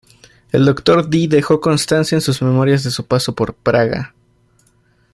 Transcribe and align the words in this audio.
El 0.51 0.65
doctor 0.65 1.07
Dee 1.11 1.27
dejó 1.27 1.61
constancia 1.61 2.15
en 2.15 2.21
sus 2.23 2.41
memorias 2.41 2.83
de 2.83 2.89
su 2.89 3.05
paso 3.05 3.35
por 3.35 3.53
Praga. 3.53 4.15